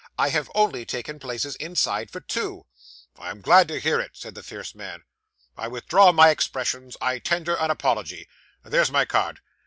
[0.17, 2.65] I have only taken places inside for two.'
[3.19, 5.03] 'I am glad to hear it,' said the fierce man.
[5.55, 6.97] 'I withdraw my expressions.
[6.99, 8.27] I tender an apology.
[8.65, 9.41] There's my card.